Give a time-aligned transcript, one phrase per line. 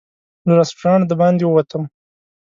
[0.47, 1.83] له رسټورانټ د باندې ووتم.